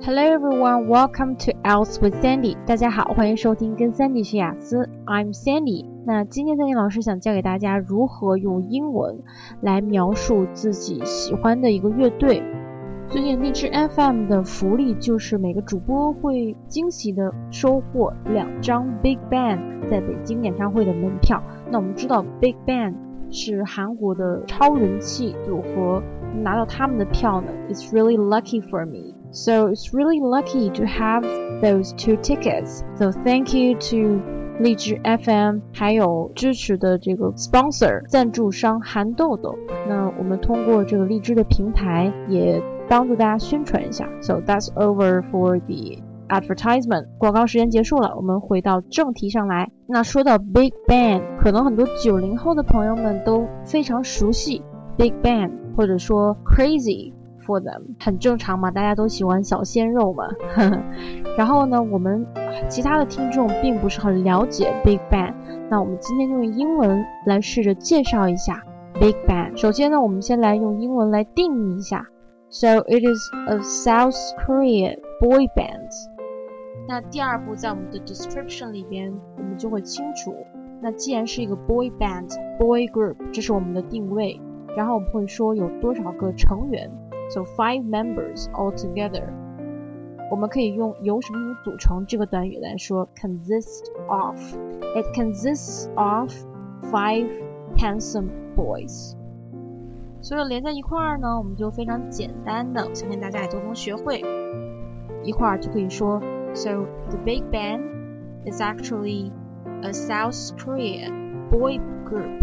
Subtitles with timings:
[0.00, 2.56] Hello everyone, welcome to Else with Sandy。
[2.64, 4.88] 大家好，欢迎收听跟 Sandy 学雅思。
[5.04, 5.84] I'm Sandy。
[6.06, 9.18] 那今天 Sandy 老师想教给大家如何用英文
[9.60, 12.42] 来描述自己喜欢的一个乐队。
[13.08, 21.42] 最近荔枝 FM 的福利就是每个主播会惊喜的收获两张 Big Bang 在北京演唱会的门票。
[21.70, 22.94] 那我们知道 Big Bang
[23.30, 26.02] 是韩国的超人气组合，
[26.42, 29.17] 拿到他们的票呢，It's really lucky for me。
[29.31, 31.23] So it's really lucky to have
[31.61, 32.83] those two tickets.
[32.97, 34.21] So thank you to
[34.59, 39.55] 荔枝 FM 还有支持的这个 sponsor 赞助商韩豆豆。
[39.87, 44.07] 那我们通过这个荔枝的平台也帮助大家宣传一下。
[44.21, 47.07] So that's over for the advertisement。
[47.17, 49.71] 广告时间结束了，我们回到正题上来。
[49.87, 54.61] 那说到 Big Bang，可能很多九零后的朋友们都非常熟悉
[54.95, 57.13] Big Bang，或者说 Crazy。
[57.48, 60.28] For them 很正常嘛，大家都喜欢小鲜肉嘛。
[61.38, 62.26] 然后呢，我们
[62.68, 65.32] 其他的听众并不是很了解 Big Bang，
[65.70, 68.62] 那我们今天就用英文来试着介绍一下
[69.00, 69.56] Big Bang。
[69.56, 72.06] 首先呢，我们先来用英文来定义一下。
[72.50, 75.90] So it is a South Korea boy band。
[76.86, 80.34] 那第二步，在我们的 description 里边，我们就会清楚。
[80.80, 84.40] 那既然是一个 boy band boy group，这是我们的定位。
[84.76, 86.90] 然后我们会说有多少个成员。
[87.29, 89.27] So five members altogether。
[90.31, 96.31] 我们可以用由什么什么组成这个短语来说，consist of。It consists of
[96.91, 97.27] five
[97.77, 99.15] handsome boys。
[100.21, 104.23] 所有连在一块儿呢，我们就非常简单的，相信大家也都能学会。
[105.23, 106.21] 一块儿就可以说，
[106.53, 107.81] So the Big Bang
[108.45, 109.31] is actually
[109.81, 112.39] a South Korean boy group,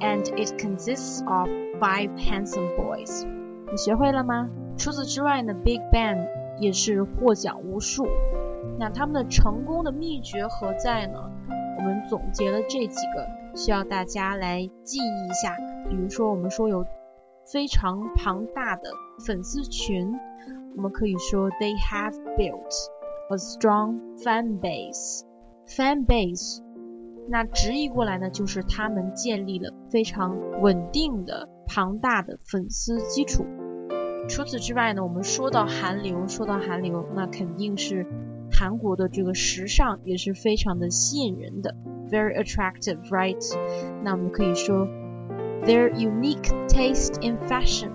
[0.00, 1.48] and it consists of
[1.80, 3.26] five handsome boys.
[3.71, 4.49] 你学会了吗？
[4.77, 6.27] 除此之外呢，Big Bang
[6.59, 8.05] 也是获奖无数。
[8.77, 11.31] 那他们的成功的秘诀何在呢？
[11.77, 15.55] 我们总结了这几个，需要大家来记忆一下。
[15.89, 16.85] 比如说，我们说有
[17.51, 18.91] 非常庞大的
[19.25, 20.13] 粉丝群，
[20.75, 22.73] 我们可以说 They have built
[23.29, 25.21] a strong fan base.
[25.65, 26.61] Fan base，
[27.29, 33.45] 那直译过来呢，就是他们建立了非常稳定的、庞大的粉丝基础。
[34.27, 38.05] 除此之外呢，我们说到韩流，说到韩流，那肯定是
[38.51, 41.75] 韩国的这个时尚也是非常的吸引人的
[42.09, 43.57] ，very attractive，right？
[44.03, 44.87] 那我们可以说
[45.65, 47.89] their unique taste in fashion，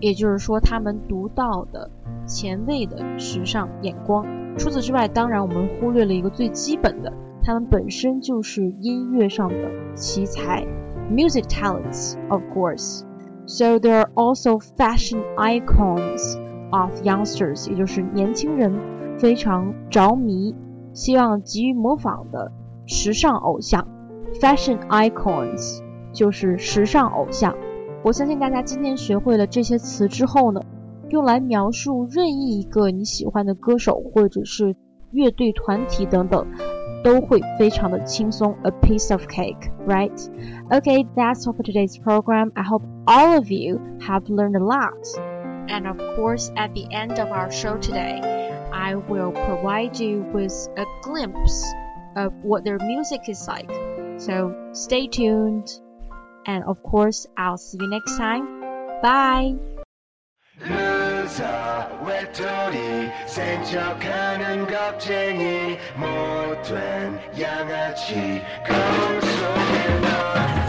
[0.00, 1.90] 也就是说他们独到的、
[2.26, 4.26] 前卫的时尚眼光。
[4.58, 7.12] 除此之外，当然我们忽略了一个最基本的，
[7.42, 10.64] 他们本身就是音乐上的奇才
[11.10, 13.02] ，music talents，of course。
[13.46, 16.36] So there are also fashion icons
[16.70, 18.72] of youngsters，也就是年轻人
[19.18, 20.54] 非常着迷、
[20.92, 22.50] 希望急于模仿的
[22.86, 23.86] 时尚偶像。
[24.40, 25.80] Fashion icons
[26.12, 27.56] 就是时尚偶像。
[28.02, 30.60] 我相信大家今天学会了这些词之后呢，
[31.10, 34.74] 用来描述任意一个你喜欢的歌手或者是
[35.12, 36.46] 乐队团体等等。
[37.05, 40.11] 都会非常的轻松，a piece of cake, right?
[40.69, 42.51] Okay, that's all for today's program.
[42.55, 44.93] I hope all of you have learned a lot.
[45.67, 48.21] And of course, at the end of our show today,
[48.73, 51.65] I will provide you with a glimpse
[52.15, 53.71] of what their music is like.
[54.17, 55.71] So stay tuned.
[56.45, 58.45] And of course, I'll see you next time.
[59.01, 59.74] Bye.
[61.26, 70.68] 루저 외톨이 센척하는 겁쟁이 못된 양아치 거울 속에 넌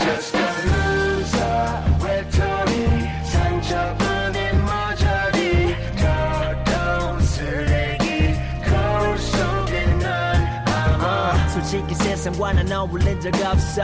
[11.88, 13.82] 솔직히 세상과는 어울린 적 없어.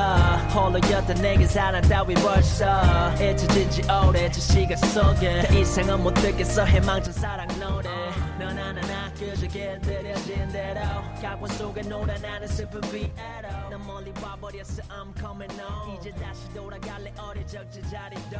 [0.53, 3.14] 홀로였던 내게 사랑 따위 벌써.
[3.16, 6.66] 잊혀진 지 오래 저 시간 속에 더 이상은 못 듣겠어.
[6.66, 7.90] 해망전 사랑 노래.
[8.38, 10.82] 넌 하나 나 그저 길들여진 대로.
[11.22, 13.70] 각본 속에 놀아 나는 슬픈 비애로.
[13.70, 14.84] 난 멀리 와버렸어.
[14.90, 15.97] I'm coming home.
[15.97, 17.14] 이제 다시 돌아갈래.
[17.17, 18.38] 어릴 적제 자리도